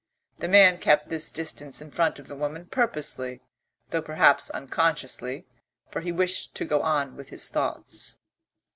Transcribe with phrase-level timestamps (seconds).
[0.39, 3.39] The man kept this distance in front of the woman purposely,
[3.91, 5.45] though perhaps unconsciously,
[5.91, 8.17] for he wished to go on with his thoughts.